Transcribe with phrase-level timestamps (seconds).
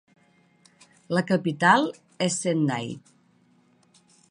[1.17, 1.85] La capital
[2.29, 2.91] és Sendai.